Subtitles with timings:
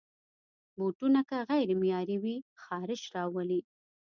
[0.75, 3.61] بوټونه که غیر معیاري وي، خارش راولي.